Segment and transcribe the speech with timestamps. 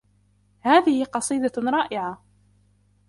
[0.59, 2.21] هذه قصيدة رائعة.